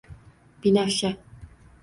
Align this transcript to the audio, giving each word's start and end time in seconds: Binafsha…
Binafsha… 0.63 1.17